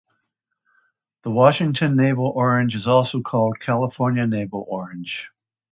[1.21, 5.29] The Washington Navel Orange is also called California Navel Orange.